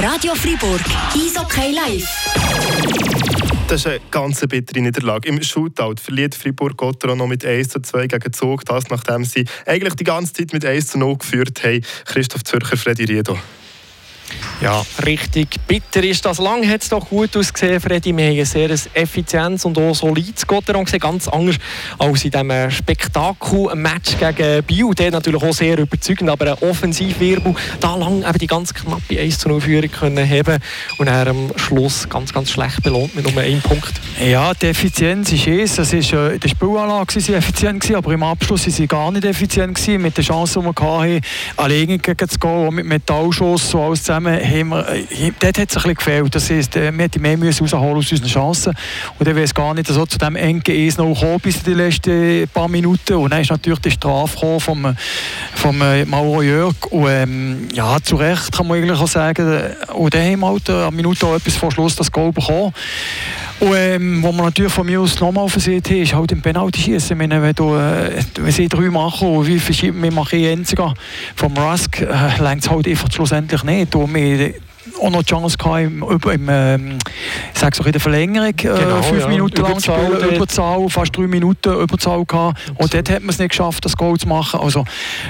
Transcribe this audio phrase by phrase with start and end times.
[0.00, 0.80] Radio Fribourg,
[1.14, 2.08] Eishockey live.
[3.68, 5.28] Das ist eine ganz bittere Niederlage.
[5.28, 8.64] Im Shootout verliert Fribourg-Gotteron noch mit 1 zu 2 gegen Zug.
[8.64, 11.82] Das, nachdem sie eigentlich die ganze Zeit mit 1 zu 0 geführt haben.
[12.06, 13.38] Christoph Zürcher, Freddy Riedo.
[14.60, 16.38] Ja, richtig bitter ist das.
[16.38, 18.16] Lang hat es doch gut ausgesehen, Freddy.
[18.16, 21.00] Wir haben ein sehr effizientes und auch solides Gotteron gesehen.
[21.00, 21.56] Ganz anders
[21.98, 24.94] als in diesem Spektakel-Match gegen Biel.
[24.94, 27.54] Der natürlich auch sehr überzeugend, aber ein Offensivwirbel.
[27.80, 30.58] Da lang eben die ganz knappe 1 0 Führung können haben
[30.98, 33.92] und am Schluss ganz, ganz schlecht belohnt mit nur einem Punkt.
[34.20, 35.78] Ja, die Effizienz ist es.
[35.78, 39.10] Es ist, äh, in der Spielanlage sie effizient, gewesen, aber im Abschluss waren sie gar
[39.12, 39.74] nicht effizient.
[39.74, 40.02] Gewesen.
[40.02, 41.20] Mit der Chance, die wir hatten,
[41.56, 45.76] alleine gegen zu gehen, mit Metallschuss, so alles zusammen, haben wir, äh, dort hat es
[45.76, 46.34] ein bisschen gefehlt.
[46.34, 48.74] Das heisst, äh, wir hätten mehr rausholen aus unseren Chancen.
[49.18, 51.64] Und dann wäre es gar nicht so zu dem engen 1 noch gekommen bis in
[51.64, 53.14] die letzten paar Minuten.
[53.14, 54.96] Und dann ist natürlich die Strafe vom,
[55.54, 56.74] vom äh, Mauro Jörg.
[56.90, 59.74] Und ähm, ja, zu Recht kann man eigentlich auch sagen.
[59.94, 62.72] Und dann haben wir halt eine Minute auch etwas vor Schluss das Goal bekommen.
[63.60, 67.18] Und ähm, was man natürlich von mir aus nochmal versehen hat, ist halt im Penalty-Schießen.
[67.18, 70.94] Wenn, wenn, du, äh, wenn sie drei machen und wie verschieben wir machen einziger
[71.34, 73.94] vom Rusk, äh, längt es halt einfach schlussendlich nicht.
[73.96, 74.54] Und wir,
[75.00, 76.98] auch noch die Chance gehabt, im, im, ähm,
[77.52, 79.28] ich sage in der Verlängerung, äh, Genau, fünf ja.
[79.28, 80.34] Minuten lang zu spielen.
[80.34, 82.72] Überzahl, fast drei Minuten Überzahl gehabt.
[82.76, 84.60] Und dort hat man es nicht geschafft, das Goal zu machen.
[84.60, 84.84] Also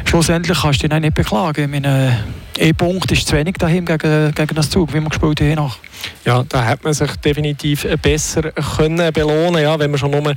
[0.04, 1.64] schlussendlich kannst du dich nicht beklagen.
[1.64, 2.24] Ich meine,
[2.60, 5.40] ein Punkt ist zu wenig daheim gegen, gegen das Zug, wie wir gespielt.
[5.56, 5.78] Nach.
[6.24, 10.36] Ja, da hätte man sich definitiv besser können belohnen ja, wenn man schon nur, eben,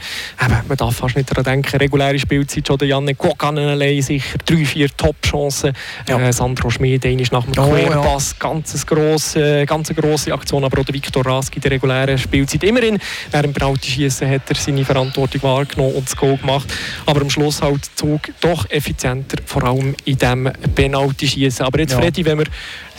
[0.68, 4.66] man darf fast nicht daran denken, reguläre Spielzeit schon der Janne Kokanen allein sicher, drei,
[4.66, 5.74] vier Top-Chancen.
[6.08, 6.20] Ja.
[6.20, 10.82] Äh, Sandro Schmid, einmal nach dem Oh, Querpass, ganz grosse, ganz eine grosse Aktion, aber
[10.82, 12.64] auch der Viktor Rask in der regulären Spielzeit.
[12.64, 12.98] Immerhin,
[13.32, 16.74] während dem Penalty-Schießen hat er seine Verantwortung wahrgenommen und das Goal gemacht,
[17.06, 21.66] aber am Schluss halt Zug doch effizienter, vor allem in diesem Penalty-Schießen.
[21.66, 22.00] Aber jetzt, Ja.
[22.12, 22.46] Freddy, wenn wir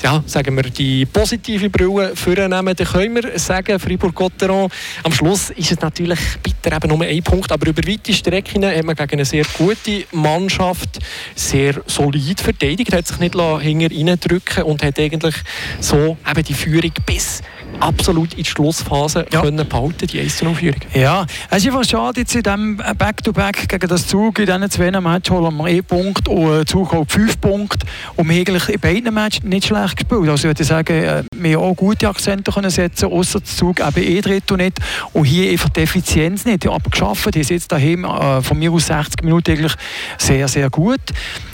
[0.03, 4.71] ja, sagen wir, die positive Brille vornehmen, dann können wir sagen, Fribourg-Gotteron,
[5.05, 8.85] am Schluss ist es natürlich bitter eben nur ein Punkt, aber über weite Strecken hat
[8.85, 10.99] man gegen eine sehr gute Mannschaft
[11.35, 15.37] sehr solid verteidigt, hat sich nicht hinter reindrücken und hat eigentlich
[15.79, 17.43] so eben die Führung bis
[17.83, 19.41] absolut in die Schlussphase Ja.
[19.43, 20.81] können behalten, die 1 0 Führung.
[20.95, 24.91] Ja, es ist einfach schade, jetzt in diesem Back-to-Back gegen das Zug, in diesen zwei
[24.91, 29.13] Matches holen wir einen Punkt und Zug holt fünf Punkte und wir eigentlich in beiden
[29.15, 30.29] Matches nicht schlecht gespielt.
[30.29, 33.81] Also ich würde sagen, äh, wir haben auch gute Akzente können setzen, außer der Zug
[33.81, 34.79] eben eh Drittel nicht
[35.13, 36.67] und hier einfach die Effizienz nicht.
[36.67, 39.75] Aber geschafft, die ist jetzt daheim äh, von mir aus 60 Minuten eigentlich
[40.19, 41.01] sehr, sehr gut.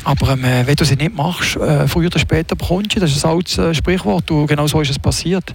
[0.04, 3.24] Aber ähm, wenn du sie nicht machst, äh, früher oder später bekommst du, das ist
[3.24, 5.54] ein altes äh, Sprichwort und genau so ist es passiert.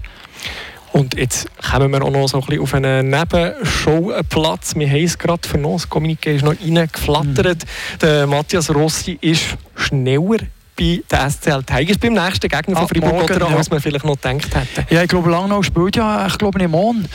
[0.94, 4.76] Und jetzt kommen wir auch noch so ein bisschen auf einen Nebenshowplatz.
[4.76, 7.64] Wir haben es gerade vernommen, das Kommuniqué ist noch reingeflattert.
[8.00, 10.38] Der Matthias Rossi ist schneller
[10.76, 13.58] bei den SCL Tigers beim nächsten Gegner von Fribourg morgen, Gotteron, ja.
[13.58, 14.94] als man vielleicht noch gedacht hätte.
[14.94, 17.06] Ja, ich glaube, Langnau spielt ja, ich glaube, nicht morgen.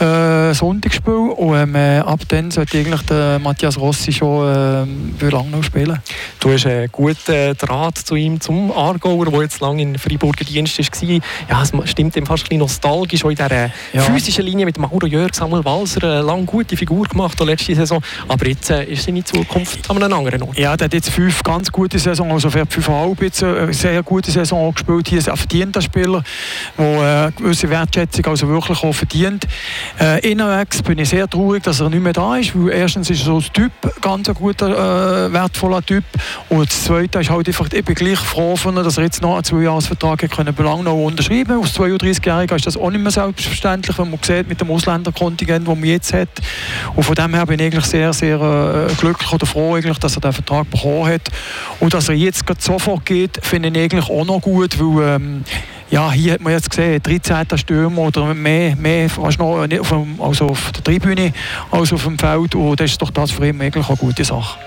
[0.00, 1.12] Äh, Sonntagsspiel.
[1.12, 5.98] Und ähm, äh, ab dann sollte eigentlich der Matthias Rossi schon ähm, für Langnau spielen.
[6.40, 10.78] Du hast einen guten Draht zu ihm, zum Aargauer, der jetzt lange in Freiburger Dienst
[10.78, 11.08] war.
[11.48, 14.02] Ja, es stimmt ihm fast ein bisschen nostalgisch, auch in dieser Ja.
[14.02, 18.02] physischen Linie mit Mauro Jörg, Samuel Walser, eine lange gute Figur gemacht, letzte Saison.
[18.28, 20.58] Aber jetzt äh, ist seine Zukunft an einem anderen Ort.
[20.58, 22.66] Ja, der hat jetzt fünf ganz gute Saison, also für
[23.08, 25.08] fünfeinhalb jetzt eine sehr gute Saison gespielt.
[25.08, 26.22] Hier ist ein verdienter Spieler,
[26.76, 29.46] der äh, eine gewisse Wertschätzung also wirklich auch verdient.
[30.00, 33.20] Äh, Innerwegs bin ich sehr traurig, dass er nicht mehr da ist, weil erstens ist
[33.20, 36.04] er so als Typ ganz ein guter, äh, wertvoller Typ
[36.48, 39.34] und das Zweite ist halt einfach, ich bin gleich froh von dass er jetzt noch
[39.34, 41.60] einen Zweijahresvertrag können Belang noch unterschreiben.
[41.60, 45.74] Als 32-Jähriger ist das auch nicht mehr selbstverständlich, wenn man sieht mit dem Ausländerkontingent, das
[45.74, 46.28] man jetzt hat.
[46.94, 50.16] Und von dem her bin ich eigentlich sehr, sehr äh, glücklich oder froh, eigentlich, dass
[50.16, 51.22] er den Vertrag bekommen hat.
[51.80, 52.60] Und dass er jetzt gerade
[53.04, 55.44] geht, finde ich eigentlich auch noch gut, weil ähm,
[55.90, 57.56] ja, hier hat man jetzt gesehen, 13.
[57.56, 61.32] Stürmer oder mehr, mehr fast noch nicht auf, dem, also auf der Tribüne
[61.70, 62.54] als auf dem Feld.
[62.54, 64.58] Und das ist doch das für ihn eigentlich eine gute Sache.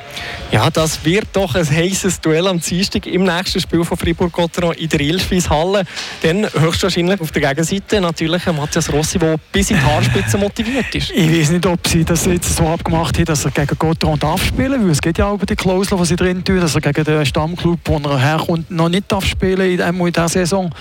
[0.52, 4.90] Ja, das wird doch ein heißes Duell am Dienstag im nächsten Spiel von Fribourg-Gotteron in
[4.90, 5.84] der Ilschwieshalle.
[6.22, 11.12] Dann höchstwahrscheinlich auf der Gegenseite natürlich Matthias Rossi, der bis in die Haarspitze motiviert ist.
[11.12, 14.44] Ich weiß nicht, ob sie das jetzt so abgemacht haben, dass er gegen Gotteron darf
[14.44, 16.82] spielen, weil es geht ja auch über die Klausel, die sie drin tun, dass er
[16.82, 20.74] gegen den Stammclub, wo er herkommt, noch nicht darf spielen in dieser Saison.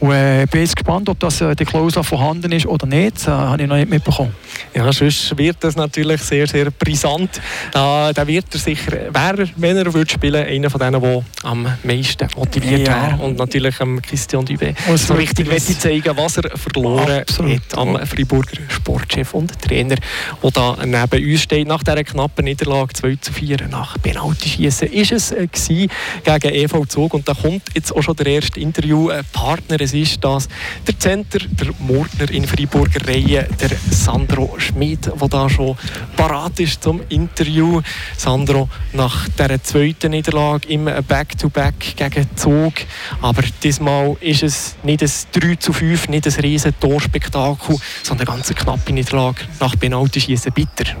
[0.00, 3.16] Und äh, bin jetzt gespannt, ob das äh, die Klausel vorhanden ist oder nicht.
[3.16, 4.32] Das äh, habe ich noch nicht mitbekommen.
[4.74, 7.38] Ja, sonst wird das natürlich sehr, sehr brisant.
[7.74, 11.66] Äh, da wird er sicher, wäre, wenn er würde spielen, einer von denen, der am
[11.82, 13.08] meisten motiviert Ja.
[13.10, 13.22] wäre.
[13.22, 17.54] Und natürlich am Christian Dubé so richtig möchte zeigen, was er verloren Absolut.
[17.56, 19.96] hat am Freiburger Sportchef und Trainer,
[20.42, 21.66] der da neben uns steht.
[21.66, 27.14] Nach dieser knappen Niederlage 2 zu 4 nach Penaltyschießen ist es äh, gegen EV Zug.
[27.14, 29.67] Und da kommt jetzt auch schon der erste Interviewpartner.
[29.70, 30.48] Es ist das
[30.86, 35.76] der Center, der Mordner in Freiburger Reihe, der Sandro Schmid, der da schon
[36.16, 37.82] parat ist zum Interview.
[38.16, 42.72] Sandro, nach der zweiten Niederlage im Back-to-Back gegen Zug.
[43.20, 48.36] Aber diesmal ist es nicht ein 3 zu 5, nicht ein riesen Torspektakel, sondern eine
[48.36, 50.52] ganz knappe Niederlage nach Penaltyschießen.
[50.52, 50.96] Bitter.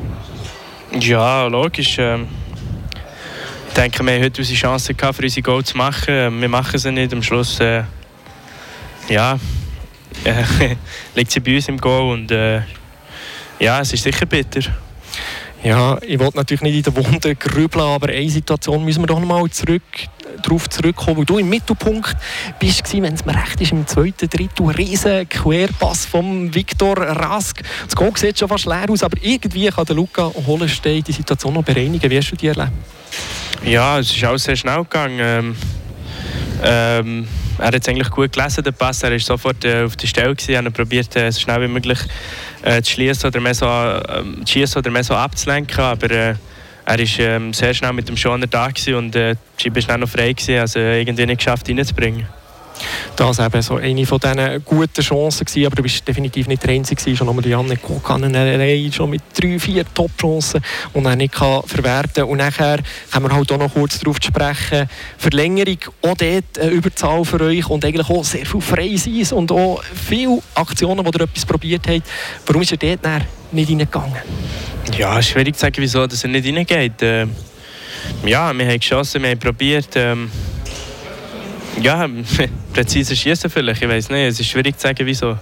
[1.00, 1.96] Ja, logisch.
[1.98, 2.28] Ähm,
[3.68, 6.40] ich denke, wir haben heute unsere Chance für unsere Goal zu machen.
[6.40, 7.12] Wir machen sie nicht.
[7.12, 7.82] Am Schluss äh,
[9.08, 9.38] ja,
[10.24, 10.76] äh,
[11.14, 12.12] liegt sie bei uns im Goal.
[12.12, 12.62] Und äh,
[13.58, 14.60] ja, es ist sicher bitter.
[15.62, 19.18] Ja, ich wollte natürlich nicht in den Wunden grübeln, aber eine Situation müssen wir doch
[19.18, 19.82] noch mal zurück,
[20.40, 22.16] darauf zurückkommen, wo du im Mittelpunkt
[22.60, 27.60] bist, wenn es mir recht ist, im zweiten Drittel ein riesen Querpass vom Viktor Rask.
[27.84, 31.54] Das Goal sieht schon fast leer aus, aber irgendwie kann der Luca Hollenstein die Situation
[31.54, 32.08] noch bereinigen.
[32.08, 32.70] Wie hast du die erlebt?
[33.64, 35.18] Ja, es ist alles sehr schnell gegangen.
[35.20, 35.56] Ähm,
[36.62, 37.26] ähm,
[37.58, 39.02] er hat es eigentlich gut gelesen, den Pass.
[39.02, 40.34] Er war sofort äh, auf der Stelle.
[40.34, 40.66] Gewesen.
[40.66, 41.98] Er probiert, äh, so schnell wie möglich
[42.62, 45.80] äh, zu schließen oder mehr so, zu schiessen oder mehr so abzulenken.
[45.80, 46.34] Aber äh,
[46.84, 50.08] er war ähm, sehr schnell mit dem Schoner da und äh, die Scheibe war noch
[50.08, 50.32] frei.
[50.32, 52.26] Gewesen, also äh, irgendwie nicht geschafft, reinzubringen.
[53.16, 56.70] Das eben so eine von diesen guten Chancen gewesen, aber du bist definitiv nicht der
[56.70, 57.16] Einzige.
[57.16, 60.60] Schon nochmal die Janne Kokanen allein schon mit drei, vier Top-Chancen
[60.92, 62.78] und er nicht kann verwerten Und nachher
[63.12, 64.88] kommen wir halt auch noch kurz darauf sprechen.
[65.16, 69.82] Verlängerung, auch dort eine Überzahl für euch und eigentlich auch sehr viel Freiseins und auch
[69.82, 72.02] viele Aktionen, wo ihr etwas probiert habt.
[72.46, 74.16] Warum ist er dort nicht reingegangen?
[74.96, 77.02] Ja, schwierig zu sagen, wieso dass er nicht reingeht.
[77.02, 77.34] Ähm,
[78.24, 79.88] ja, wir haben geschossen, wir haben probiert.
[79.96, 80.30] Ähm,
[81.82, 82.08] ja,
[82.72, 84.20] präzise schießen vielleicht, ich weiß nicht.
[84.28, 85.38] Es ist schwierig zu sagen, wieso.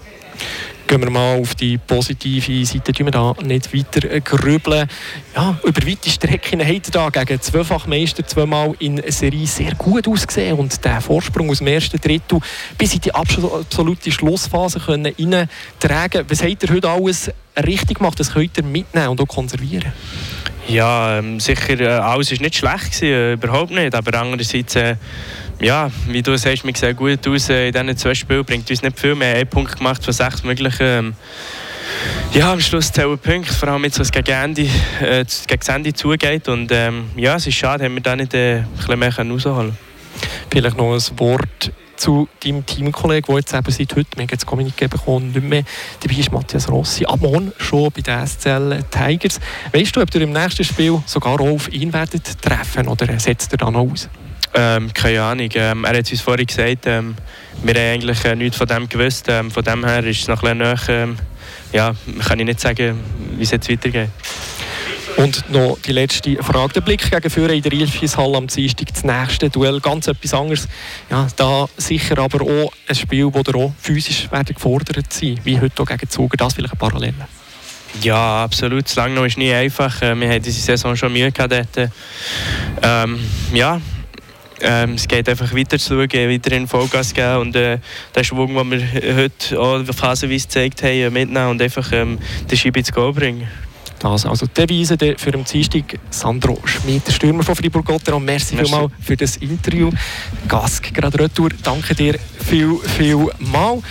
[0.87, 4.87] Gehen wir mal auf die positive Seite, tun wir da nicht weiter grübeln.
[5.35, 10.57] Ja, über weite Strecken hat er da gegen Zweifachmeister zweimal in Serie sehr gut ausgesehen
[10.57, 12.39] und der Vorsprung aus dem ersten Drittel
[12.79, 16.25] bis in die abso- absolute Schlussphase können reintragen.
[16.29, 17.33] Was hat er heute alles
[17.67, 18.21] richtig gemacht?
[18.21, 19.93] Das könnt ihr mitnehmen und auch konservieren.
[20.69, 23.95] Ja, ähm, sicher, äh, alles war nicht schlecht, gewesen, äh, überhaupt nicht.
[23.95, 24.97] Aber andererseits, äh,
[25.61, 28.83] ja, wie du sagst, wir sehen gut aus äh, in diesen zwei Spielen, bringt uns
[28.83, 29.13] nicht viel.
[29.13, 30.87] Haben einen Punkt gemacht von sechs möglichen.
[30.87, 31.15] Ähm,
[32.33, 34.69] ja, am Schluss zählen Punkte, vor allem jetzt, was gegen, Ende,
[35.01, 35.25] äh,
[35.69, 36.49] Ende zugeht.
[36.49, 39.79] Und ähm, ja, es ist schade, haben wir da nicht äh, ein bisschen mehr rausholen
[40.51, 44.47] Vielleicht noch ein Wort zu deinem Teamkollegen, der jetzt eben seit heute, wir haben jetzt
[44.47, 45.63] Kommuniqué bekommen, nicht mehr
[46.01, 49.41] dabei ist, Matthias Rossi, am Morgen schon bei den SCL Tigers.
[49.73, 52.37] Weißt du, ob ihr im nächsten Spiel sogar auch auf ihn werdet
[52.87, 54.11] oder setzt er da noch aus?
[54.59, 55.51] Ähm, keine Ahnung.
[55.55, 57.15] Ähm, er hat es uns vorhin gesagt, ähm,
[57.63, 59.27] wir haben eigentlich äh, nichts von dem gewusst.
[59.29, 61.03] Ähm, von dem her ist es noch ein bisschen näher.
[61.03, 61.17] Ähm,
[61.73, 61.95] ja,
[62.27, 62.99] kann ich nicht sagen,
[63.37, 64.09] wie es jetzt weitergeht.
[65.19, 66.75] Und noch die letzte Frage.
[66.75, 70.69] Der Blick gegen Führer in der Ilfishalle am Dienstag, das nächste Duell, ganz etwas anderes.
[71.11, 75.61] Ja, da sicher aber auch ein Spiel, wo ihr auch physisch werden gefordert sein wie
[75.61, 76.37] heute auch gegen Zuger.
[76.37, 77.29] Das vielleicht eine Parallele.
[78.03, 78.85] Ja, absolut.
[78.85, 80.03] Das Langnau ist nie einfach.
[80.03, 81.79] Äh, Wir haben diese Saison schon Mühe gehabt.
[82.83, 83.21] Ähm,
[83.55, 83.81] ja,
[84.61, 87.79] ähm, es geht einfach weiter zu schauen, weiterhin Vollgas geben und äh,
[88.15, 92.19] den Schwung, den wir heute auch phasenweise gezeigt haben, mitnehmen und einfach ähm,
[92.51, 93.47] den Scheibe ins Go bringen.
[94.13, 95.99] Das also die Devise für den Dienstag.
[96.11, 98.25] Sandro Schmid, Stürmer von Fribourg-Gotteron.
[98.25, 98.71] Merci, Merci.
[98.71, 99.91] vielmals für das Interview.
[100.47, 101.49] Gask, gerade retour.
[101.65, 103.83] Danke dir viel, viel mal.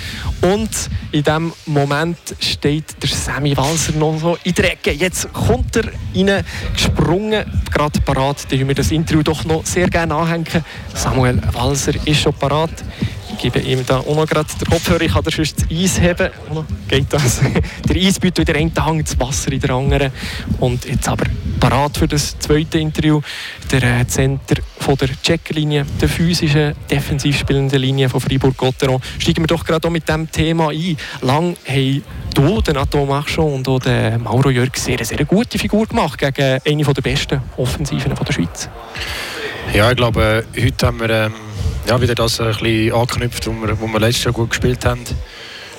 [0.42, 0.70] Und
[1.12, 4.94] in diesem Moment steht der Sammy Walser noch so in der Ecke.
[4.94, 8.50] Jetzt kommt er rein, gesprungen, gerade parat.
[8.50, 10.64] Da wir das Interview doch noch sehr gerne anhängen.
[10.94, 12.72] Samuel Walser ist schon parat.
[13.42, 15.02] Gebe ihm da auch noch gerade den Kopfhörer.
[15.02, 16.32] Ich kann das Eis haben.
[16.54, 17.42] Oh, Geht das?
[17.88, 20.12] Der Eisbeutel in der einen Hand, das Wasser in der anderen.
[20.60, 21.26] Und jetzt aber
[21.60, 23.22] parat für das zweite Interview.
[23.72, 29.02] Der äh, Center von der Checkerlinie, der physischen, defensiv spielenden Linie von Fribourg-Gotteron.
[29.20, 30.98] Steigen wir doch gerade mit diesem Thema ein.
[31.22, 32.04] Lang haben
[32.36, 36.60] du, der Nato Machon und auch der Mauro Jörg sehr, sehr gute Figur gemacht gegen
[36.66, 38.70] eine der besten Offensiven der Schweiz.
[39.74, 41.34] Ja, ich glaube, heute haben wir ähm,
[41.88, 45.02] ja, wieder das ein bisschen angeknüpft, wo wir, wo wir letztes Jahr gut gespielt haben.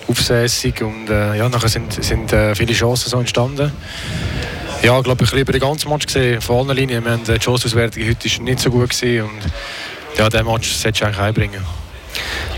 [0.09, 3.73] Aufsässig und äh, ja, nachher sind, sind äh, viele Chancen so entstanden.
[4.83, 7.05] Ja, ich glaube, habe über den ganzen Match gesehen, von allen Linien.
[7.05, 10.71] Wir haben, äh, die Chancenauswertung heute ist nicht so gut gewesen und ja, diesen Match
[10.73, 11.86] solltest du eigentlich einbringen.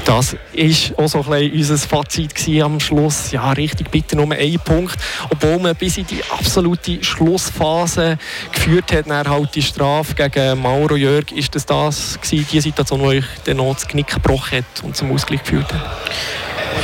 [0.08, 3.30] Das war auch so ein unser Fazit am Schluss.
[3.30, 4.96] Ja, richtig, bitte nur einen Punkt.
[5.28, 8.16] Obwohl man bis in die absolute Schlussphase
[8.50, 13.00] geführt hat, dann halt die Strafe gegen Mauro Jörg, ist das das gewesen, die Situation,
[13.00, 16.00] die euch noch das Knick gebrochen hat und zum Ausgleich geführt hat?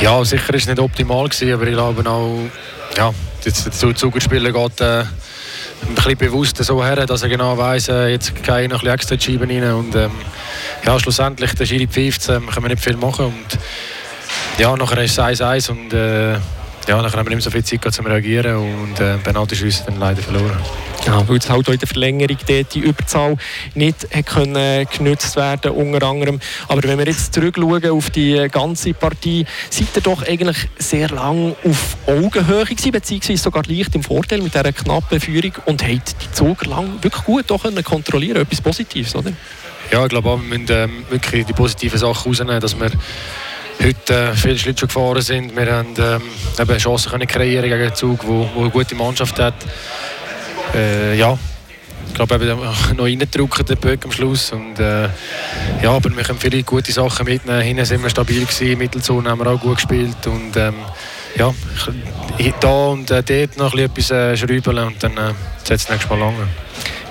[0.03, 2.41] Ja, sicher ist es nicht optimal gewesen, aber ich glaube auch,
[2.95, 3.11] ja,
[3.43, 8.35] jetzt Zugerspieler geht äh, ein bisschen bewusst so her, dass er genau weiß, äh, jetzt
[8.43, 10.11] gehe ich noch ein bisschen extra Scheiben rein und ähm,
[10.85, 13.59] ja, schlussendlich, der Schiri pfeift, äh, können wir nicht viel machen und
[14.57, 16.33] ja, nachher ist es 1-1 und äh,
[16.87, 19.83] ja, nachher haben wir nicht mehr so viel Zeit gehabt, um reagieren und äh, Penalty-Schüsse
[19.87, 20.57] dann leider verloren.
[21.05, 23.37] Ja, weil es halt auch in der Verlängerung die Überzahl
[23.75, 26.39] nicht können genutzt werden unter anderem.
[26.67, 31.55] Aber wenn wir jetzt zurückschauen auf die ganze Partie, seid ihr doch eigentlich sehr lang
[31.63, 36.31] auf Augenhöhe gewesen, beziehungsweise sogar leicht im Vorteil mit dieser knappen Führung und habt die
[36.31, 39.31] Zug lang wirklich gut können kontrollieren Etwas Positives, oder?
[39.91, 42.89] Ja, ich glaube wir müssen ähm, wirklich die positiven Sachen rausnehmen, dass wir
[43.83, 45.55] heute äh, viele Schlittschuh gefahren sind.
[45.55, 46.21] Wir haben ähm,
[46.59, 49.55] eben Chancen können kreieren gegen einen Zug, wo, wo eine gute Mannschaft hat.
[50.73, 51.37] Äh, ja,
[52.07, 54.51] ich glaube, eben noch reindrücken, den Böck am Schluss.
[54.51, 55.09] Und, äh,
[55.81, 57.61] ja, aber wir können viele gute Sachen mitnehmen.
[57.61, 60.25] Hinten sind wir stabil gewesen, Mittelzone haben wir auch gut gespielt.
[60.25, 60.75] Und, ähm,
[61.37, 61.53] ja,
[62.61, 66.19] da und äh, dort noch etwas äh, schrauben und dann äh, setzt es nächstes Mal
[66.19, 66.47] lange.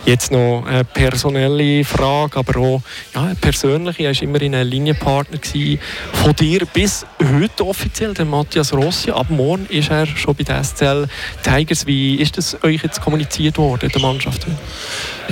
[0.06, 2.82] Jetzt noch eine personelle Frage, aber auch
[3.14, 4.02] ja, eine persönliche.
[4.02, 5.38] Er war immer in einem Linienpartner
[6.12, 9.10] von dir bis heute offiziell, der Matthias Rossi.
[9.10, 11.08] Ab morgen ist er schon bei der SCL
[11.42, 11.86] Tigers.
[11.86, 14.46] Wie ist das euch jetzt kommuniziert worden, der Mannschaft?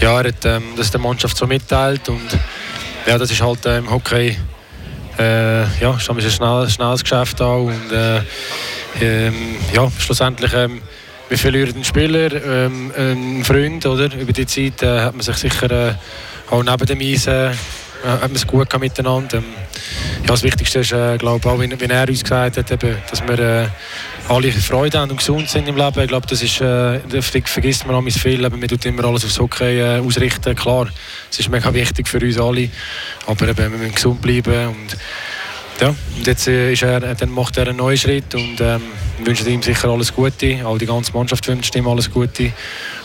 [0.00, 2.38] Ja, er hat ähm, das der Mannschaft so mitteilt und
[3.07, 4.38] ja, das ist halt im Hockey
[5.19, 8.21] äh, ja, ist ein schnell, schnelles Geschäft auch und äh,
[9.00, 10.81] ähm, ja, schlussendlich ähm,
[11.33, 14.15] wir verlieren einen Spieler, ähm, einen Freund, oder?
[14.15, 15.95] Über die Zeit äh, hat man sich sicher äh,
[16.51, 17.53] auch neben dem Eis äh,
[18.05, 19.39] hat man es gut miteinander.
[19.39, 19.45] Ähm,
[20.21, 23.27] ja, das Wichtigste ist, äh, glaube auch, wie, wie, er uns gesagt hat, eben, dass
[23.27, 23.67] wir äh,
[24.29, 26.01] alle Freude haben und gesund sind im Leben.
[26.03, 28.45] Ich glaube, das ist, äh, das vergisst man manchmal viel.
[28.45, 30.55] Eben, man tut immer alles aufs Hockey äh, ausrichten.
[30.55, 30.89] Klar,
[31.31, 32.69] es ist mega wichtig für uns alle,
[33.27, 34.99] aber eben, wir müssen gesund bleiben und
[35.81, 38.83] ja, und jetzt äh, ist er, dann macht er einen neuen Schritt und ähm,
[39.19, 40.66] wünschen ihm sicher alles Gute.
[40.66, 42.52] Auch die ganze Mannschaft wünscht ihm alles Gute.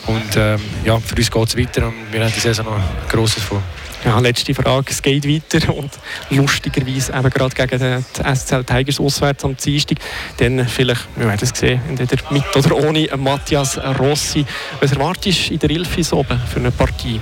[0.08, 2.84] Und ähm, ja, für uns geht es weiter und wir haben die Saison noch ein
[3.10, 3.62] grosses vor.
[4.06, 4.86] Ja, letzte Frage.
[4.90, 5.92] Es geht weiter und
[6.30, 9.98] lustigerweise eben gerade gegen die SCL Tigers auswärts am Dienstag.
[10.38, 14.46] Dann vielleicht, wir werden es sehen, entweder mit oder ohne Matthias Rossi.
[14.80, 17.20] Was erwartest du in der Ilfis oben für eine Partie?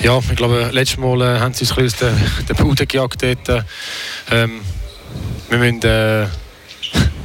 [0.00, 2.86] Ja, ich glaube, letztes Mal äh, haben sie uns ein bisschen aus der, der Bude
[2.86, 3.22] gejagt.
[3.22, 3.64] Dort.
[4.30, 4.60] Ähm,
[5.50, 5.82] wir müssen...
[5.82, 6.26] Äh,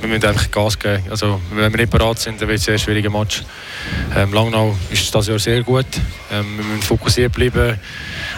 [0.01, 1.03] wir müssen einfach Gas geben.
[1.09, 3.43] Also, wenn wir nicht bereit sind, dann wird es ein sehr schwieriger Match.
[4.15, 5.85] Ähm, Langnau ist das Jahr sehr gut.
[6.31, 7.79] Ähm, wir müssen fokussiert bleiben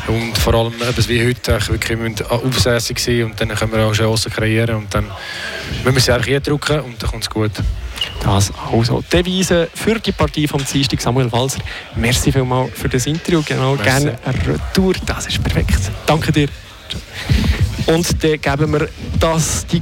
[0.08, 3.94] und vor allem etwas wie heute wirklich müssen aufsässig sein und dann können wir auch
[3.94, 5.06] Chancen kreieren und dann
[5.84, 7.51] müssen wir sie einfach drücken und dann kommt es gut.
[8.24, 11.60] Das also die Devise für die Partie vom Dienstag Samuel Walser.
[11.96, 13.44] Merci vielmals für das Interview.
[13.46, 14.94] Genau, gerne Retour.
[15.06, 15.91] Das ist perfekt.
[16.06, 16.48] Danke dir.
[17.88, 18.89] Und dann geben wir
[19.20, 19.82] das, die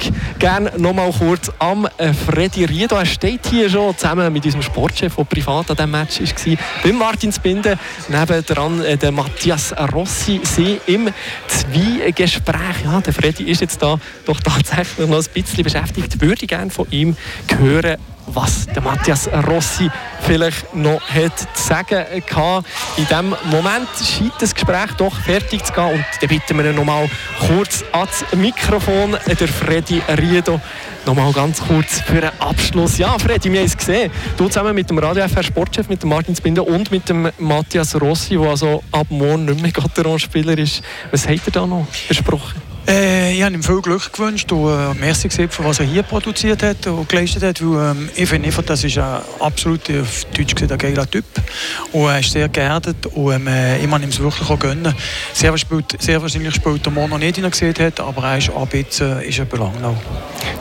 [0.00, 2.96] Gask gerne noch mal kurz am äh, Freddy Riedo.
[2.96, 6.98] Er steht hier schon zusammen mit unserem Sportchef, der privat an diesem Match war, beim
[6.98, 7.78] Martin Spinde.
[8.08, 10.40] Nebendran äh, der Matthias Rossi.
[10.42, 11.10] Sie im
[11.46, 12.84] Zweigespräch.
[12.84, 16.20] Ja, der Freddy ist jetzt da doch tatsächlich noch ein bisschen beschäftigt.
[16.20, 17.16] Würde gerne von ihm
[17.58, 17.96] hören,
[18.34, 19.90] was der Matthias Rossi
[20.20, 21.00] vielleicht noch
[21.54, 22.64] zu sagen hatte.
[22.96, 26.76] In diesem Moment scheint das Gespräch doch fertig zu gehen und dann bitten wir ihn
[26.76, 27.08] noch mal
[27.46, 30.60] kurz ans Mikrofon, der Freddy Riedo.
[31.06, 32.98] Noch mal ganz kurz für einen Abschluss.
[32.98, 34.10] Ja, Freddy, wir haben es gesehen.
[34.36, 38.00] Du zusammen mit dem Radio FR Sportchef, mit dem Martin Spinde und mit dem Matthias
[38.00, 40.82] Rossi, der also ab morgen nicht mehr Gotteron-Spieler ist.
[41.10, 42.69] Was hat er da noch besprochen?
[42.88, 46.02] Äh, ich habe ihm viel Glück gewünscht und äh, merci gesagt, für was er hier
[46.02, 47.60] produziert hat und geleistet hat.
[47.62, 51.24] Weil, ähm, ich finde das ist ein absolut, auf Deutsch gesagt, ein geiler Typ.
[51.92, 54.94] Und er ist sehr geerdet und ähm, äh, ich kann ihm es wirklich auch gönnen.
[55.32, 58.38] Sehr, spielt, sehr wahrscheinlich spielt er morgen noch nicht, den er gesehen hat, aber er
[58.38, 59.96] ist ab jetzt äh, ist er belangnau.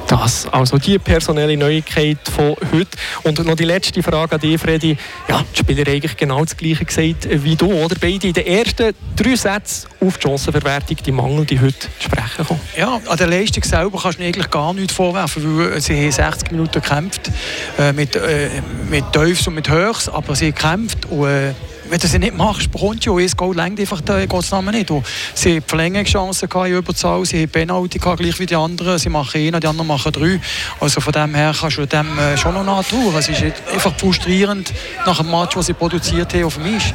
[0.07, 2.89] Das, also die personelle Neuigkeit von heute.
[3.23, 4.97] Und noch die letzte Frage an dich, Freddy.
[5.27, 7.95] Ja, die Spieler eigentlich genau das Gleiche gesagt wie du, oder?
[7.99, 12.61] Beide in den ersten drei Sätzen auf die Chancenverwertung, die Mangel, die heute sprechen kommen.
[12.77, 16.51] Ja, an der Leistung selber kannst du eigentlich gar nichts vorwerfen, weil sie haben 60
[16.51, 17.31] Minuten gekämpft,
[17.77, 18.49] äh, mit, äh,
[18.89, 21.53] mit Teufels und mit Höchst, aber sie gekämpft und äh,
[21.89, 24.91] wenn du sie nicht machst, bekommst du ein Goal längt einfach den Gottesnamen nicht.
[24.91, 28.99] Und sie haben Verlängerungschancen in Überzahl, sie haben Penalty gleich wie die anderen.
[28.99, 30.39] Sie machen einen, die anderen machen drei.
[30.79, 33.13] Also von dem her kannst du dem äh, schon noch nahtun.
[33.17, 33.43] Es ist
[33.73, 34.71] einfach frustrierend
[35.05, 36.93] nach dem Match, was sie produziert haben, auf Eis.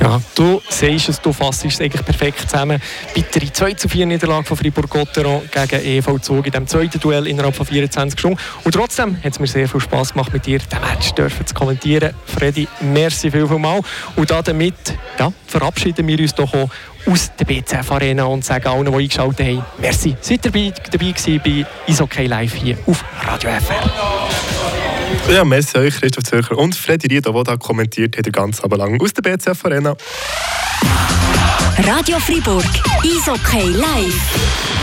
[0.00, 2.80] Ja, du siehst es, du fasst es eigentlich perfekt zusammen.
[3.14, 7.54] Bittere 2 zu 4 Niederlage von Fribourg-Gotteron gegen EV Zug in dem zweiten Duell innerhalb
[7.54, 8.38] von 24 Stunden.
[8.64, 11.54] Und trotzdem hat es mir sehr viel Spass gemacht, mit dir den Match dürfen zu
[11.54, 12.14] kommentieren.
[12.24, 13.80] Freddy, merci viel, viel mal.
[14.20, 14.74] Und damit
[15.18, 16.68] ja, verabschieden wir uns doch auch
[17.06, 20.14] aus der BCF Arena und sagen allen, die eingeschaltet haben, merci.
[20.20, 23.90] Seid ihr dabei, dabei gewesen bei Isokay Live hier auf Radio FR.
[25.32, 28.78] Ja, merci euch, Christoph Zürcher und Freddy Riedo, der da kommentiert hat, den ganzen Abend
[28.78, 29.96] lang aus der BCF Arena.
[31.78, 32.66] Radio Fribourg,
[33.02, 34.80] Isokay Live.